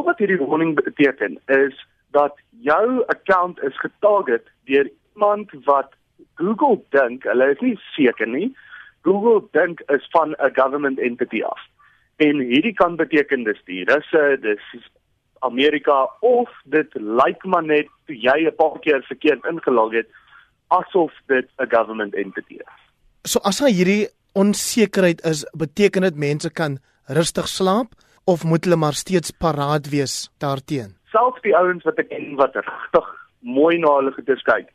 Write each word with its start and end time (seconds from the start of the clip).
al 0.00 0.06
wat 0.08 0.20
hierdie 0.22 0.40
warning 0.40 0.72
beteken 0.78 1.36
is 1.52 1.76
dat 2.16 2.36
jou 2.64 3.02
account 3.12 3.60
is 3.68 3.76
getarget 3.84 4.46
deur 4.64 4.88
iemand 4.88 5.52
wat 5.68 5.92
Google 6.40 6.80
dink, 6.96 7.26
hulle 7.28 7.50
is 7.52 7.60
nie 7.60 7.76
seker 7.92 8.28
nie, 8.28 8.48
Google 9.04 9.42
dink 9.56 9.82
is 9.92 10.06
van 10.14 10.32
'n 10.32 10.54
government 10.56 10.98
entity 10.98 11.42
af. 11.42 11.60
En 12.16 12.40
hierdie 12.40 12.72
kan 12.72 12.96
beteken 12.96 13.44
dis 13.44 13.60
die 13.64 13.84
Russe, 13.84 14.38
dis 14.40 14.64
Amerika 15.40 16.08
of 16.20 16.48
dit 16.64 16.88
lyk 16.94 17.44
maar 17.44 17.64
net 17.64 17.88
toe 18.06 18.16
jy 18.16 18.38
'n 18.46 18.56
paar 18.56 18.78
keer 18.80 19.02
verkeerd 19.02 19.44
ingelog 19.44 19.92
het 19.92 20.08
asof 20.68 21.12
dit 21.26 21.48
'n 21.58 21.70
government 21.76 22.14
entity 22.14 22.54
is. 22.54 22.76
So 23.24 23.38
as 23.44 23.60
hy 23.60 23.72
hierdie 23.72 24.08
onsekerheid 24.32 25.20
is, 25.24 25.44
beteken 25.52 26.02
dit 26.02 26.16
mense 26.16 26.50
kan 26.50 26.78
rustig 27.06 27.48
slaap 27.48 27.88
of 28.24 28.44
moet 28.44 28.64
hulle 28.64 28.76
maar 28.76 28.96
steeds 28.98 29.30
paraat 29.30 29.88
wees 29.88 30.30
daarteenoor? 30.38 30.96
Selfs 31.10 31.42
die 31.42 31.56
ouens 31.56 31.82
wat 31.84 31.98
ek 31.98 32.08
ken 32.08 32.36
wat 32.38 32.54
regtig 32.54 33.08
mooi 33.40 33.78
na 33.78 33.96
hulle 33.96 34.12
goedes 34.14 34.42
kyk, 34.46 34.68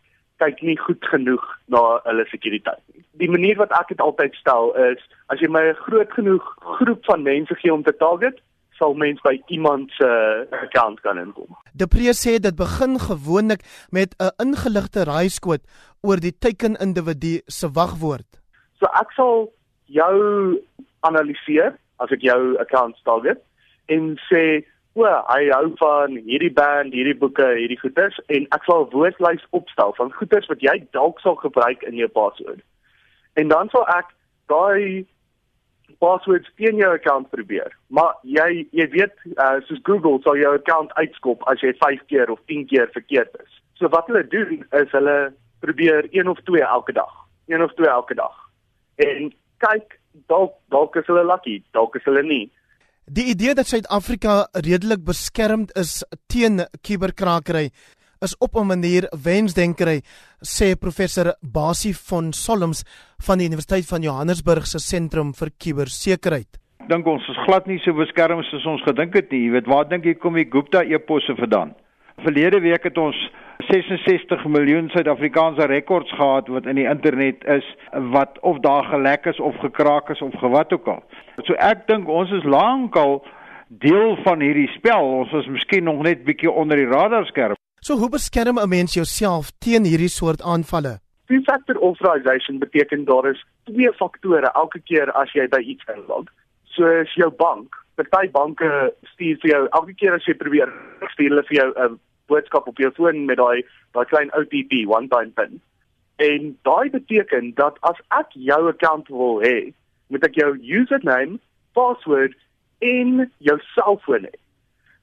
kyk 0.43 0.61
nie 0.67 0.75
goed 0.77 1.03
genoeg 1.11 1.43
na 1.71 1.81
hulle 2.07 2.25
sekuriteit 2.31 2.81
nie. 2.93 3.03
Die 3.21 3.29
manier 3.31 3.55
wat 3.61 3.71
ek 3.71 3.93
dit 3.93 4.01
altyd 4.03 4.35
stel 4.35 4.73
is 4.89 4.99
as 5.31 5.39
jy 5.39 5.47
my 5.47 5.63
'n 5.69 5.79
groot 5.87 6.11
genoeg 6.11 6.43
groep 6.79 7.05
van 7.05 7.23
mense 7.23 7.55
gee 7.55 7.73
om 7.73 7.83
te 7.83 7.95
target, 7.95 8.41
sal 8.79 8.93
mens 8.93 9.21
by 9.23 9.39
iemand 9.47 9.91
se 9.91 10.07
account 10.51 10.99
kan 11.01 11.17
inkom. 11.17 11.47
De 11.73 11.87
Pre 11.87 12.11
sê 12.13 12.39
dit 12.39 12.55
begin 12.55 12.99
gewoonlik 12.99 13.61
met 13.89 14.15
'n 14.19 14.35
ingeligte 14.45 15.03
raaiskoot 15.03 15.63
oor 16.01 16.19
die 16.19 16.37
teiken 16.37 16.75
individu 16.75 17.41
se 17.47 17.69
wagwoord. 17.71 18.27
So 18.79 18.85
ek 18.85 19.11
sal 19.11 19.51
jou 19.85 20.59
analiseer 20.99 21.77
as 21.99 22.11
ek 22.11 22.21
jou 22.21 22.55
account 22.59 22.95
target 23.03 23.43
en 23.87 24.15
sê 24.29 24.63
O, 24.95 25.03
hy 25.03 25.49
hou 25.51 25.73
van 25.75 26.13
hierdie 26.23 26.53
band, 26.55 26.93
hierdie 26.95 27.17
boeke, 27.19 27.43
hierdie 27.57 27.75
goeders 27.81 28.15
en 28.31 28.45
ek 28.55 28.63
sal 28.63 28.85
'n 28.85 28.93
woordlys 28.93 29.43
opstel 29.51 29.91
van 29.97 30.13
goeders 30.15 30.47
wat 30.47 30.61
jy 30.63 30.75
dalk 30.95 31.19
sal 31.19 31.35
gebruik 31.35 31.83
in 31.83 31.97
jou 31.99 32.07
password. 32.07 32.61
En 33.35 33.51
dan 33.51 33.67
sal 33.73 33.83
ek 33.91 34.15
daai 34.47 35.03
passwords 35.99 36.47
teen 36.55 36.79
jou 36.79 36.93
account 36.93 37.29
probeer. 37.29 37.75
Maar 37.89 38.15
jy 38.23 38.67
jy 38.71 38.87
weet 38.95 39.15
uh, 39.35 39.59
soos 39.67 39.83
Google 39.83 40.21
sal 40.23 40.39
jou 40.39 40.53
account 40.55 40.93
uitskop 40.95 41.43
as 41.51 41.59
jy 41.59 41.73
5 41.83 42.07
keer 42.07 42.31
of 42.31 42.39
10 42.47 42.65
keer 42.71 42.87
verkeerd 42.93 43.35
is. 43.43 43.51
So 43.75 43.91
wat 43.91 44.07
hulle 44.07 44.23
doen 44.31 44.63
is 44.71 44.91
hulle 44.95 45.33
probeer 45.59 46.07
een 46.11 46.31
of 46.31 46.39
twee 46.47 46.63
elke 46.63 46.93
dag. 46.93 47.11
Een 47.51 47.63
of 47.63 47.73
twee 47.73 47.89
elke 47.89 48.15
dag. 48.15 48.35
En 48.95 49.33
kyk 49.57 49.99
dalk 50.27 50.55
dalk 50.69 50.95
is 50.95 51.07
hulle 51.07 51.25
lucky, 51.25 51.63
dalk 51.73 51.95
is 51.95 52.05
hulle 52.05 52.23
nie. 52.23 52.51
Die 53.05 53.27
idee 53.29 53.53
dat 53.53 53.69
Suid-Afrika 53.69 54.47
redelik 54.65 55.03
beskermd 55.05 55.75
is 55.77 55.99
teen 56.27 56.63
kuberkrakery 56.81 57.69
is 58.25 58.35
op 58.39 58.55
'n 58.55 58.67
manier 58.67 59.03
wensdenkery, 59.23 60.01
sê 60.41 60.75
professor 60.79 61.35
Basie 61.41 61.95
van 62.09 62.33
Solms 62.33 62.83
van 63.17 63.37
die 63.37 63.47
Universiteit 63.47 63.85
van 63.85 64.01
Johannesburg 64.01 64.65
se 64.65 64.79
sentrum 64.79 65.33
vir 65.33 65.49
kubersekerheid. 65.57 66.57
Dink 66.87 67.05
ons 67.07 67.29
is 67.29 67.45
glad 67.45 67.67
nie 67.67 67.79
so 67.79 67.93
beskermd 67.93 68.45
soos 68.45 68.65
ons 68.65 68.81
gedink 68.81 69.13
het 69.13 69.31
nie. 69.31 69.45
Jy 69.45 69.51
weet, 69.51 69.67
waar 69.67 69.89
dink 69.89 70.05
jy 70.05 70.13
kom 70.13 70.33
die 70.33 70.49
Gupta 70.49 70.83
eposse 70.83 71.35
vandaan? 71.35 71.75
Verlede 72.23 72.61
week 72.61 72.83
het 72.83 72.97
ons 72.97 73.15
66 73.69 74.45
miljoen 74.45 74.89
Suid-Afrikaanse 74.89 75.65
rekords 75.65 76.11
gehad 76.11 76.47
wat 76.47 76.65
in 76.65 76.75
die 76.75 76.87
internet 76.89 77.43
is 77.45 77.65
wat 78.13 78.39
of 78.41 78.59
daar 78.59 78.83
gelek 78.83 79.25
is 79.25 79.39
of 79.39 79.55
gekraak 79.59 80.09
is 80.09 80.21
of 80.21 80.33
gewat 80.39 80.73
ook 80.73 80.87
al. 80.87 81.03
So 81.43 81.53
ek 81.53 81.87
dink 81.87 82.07
ons 82.07 82.31
is 82.31 82.43
lankal 82.43 83.21
deel 83.67 84.15
van 84.23 84.41
hierdie 84.41 84.69
spel. 84.77 85.11
Ons 85.21 85.33
is 85.41 85.47
miskien 85.51 85.83
nog 85.83 86.03
net 86.03 86.23
bietjie 86.25 86.51
onder 86.51 86.77
die 86.77 86.89
radarskerm. 86.89 87.57
So 87.81 87.97
hoe 88.01 88.09
beskerm 88.09 88.59
'n 88.59 88.69
mens 88.69 88.93
jouself 88.93 89.51
teen 89.59 89.83
hierdie 89.83 90.09
soort 90.09 90.41
aanvalle? 90.41 90.99
Two-factor 91.27 91.75
authorization 91.81 92.59
beteken 92.59 93.05
daar 93.05 93.29
is 93.29 93.45
twee 93.63 93.91
faktore 93.93 94.51
elke 94.53 94.79
keer 94.79 95.11
as 95.11 95.31
jy 95.33 95.47
by 95.47 95.59
iets 95.59 95.85
inlog. 95.95 96.25
So 96.63 96.87
is 97.01 97.13
jou 97.13 97.31
bank. 97.31 97.75
Party 97.95 98.29
banke 98.31 98.93
stuur 99.13 99.37
vir 99.41 99.49
jou 99.51 99.67
elke 99.71 99.93
keer 99.93 100.13
as 100.13 100.25
jy 100.25 100.33
probeer 100.33 100.73
stuur 101.13 101.29
hulle 101.29 101.43
vir 101.43 101.57
jou 101.61 101.69
'n 101.75 101.99
boodskap 102.27 102.67
op 102.67 102.77
jou 102.77 102.91
foon 102.97 103.25
met 103.25 103.37
daai 103.37 103.63
daai 103.97 104.05
klein 104.11 104.31
OTP 104.33 104.85
one 104.87 105.07
time 105.07 105.31
pin. 105.35 105.61
En 106.15 106.57
daai 106.67 106.89
beteken 106.89 107.53
dat 107.55 107.77
as 107.81 107.99
ek 108.19 108.33
jou 108.49 108.61
account 108.69 109.07
wil 109.07 109.41
hê, 109.43 109.73
moet 110.07 110.23
ek 110.23 110.39
jou 110.39 110.51
username, 110.61 111.39
password 111.73 112.35
en 112.79 113.31
jou 113.37 113.57
selfoon 113.73 114.27
hê. 114.29 114.35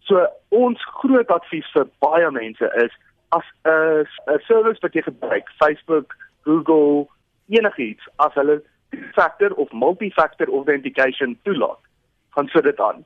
So 0.08 0.26
ons 0.50 0.82
groot 1.00 1.30
advies 1.30 1.68
vir 1.76 1.88
baie 2.04 2.30
mense 2.30 2.70
is 2.84 2.92
as 3.32 3.46
'n 3.64 4.06
'n 4.28 4.40
service 4.48 4.82
wat 4.82 4.94
jy 4.94 5.02
gebruik, 5.02 5.48
Facebook, 5.60 6.16
Google, 6.44 7.08
enigiets, 7.48 8.08
as 8.18 8.34
hulle 8.34 8.62
factor 9.14 9.54
of 9.54 9.72
multi-factor 9.72 10.48
authentication 10.48 11.38
toelaat, 11.42 11.80
gaan 12.30 12.48
sit 12.48 12.64
dit 12.64 12.80
aan. 12.80 13.04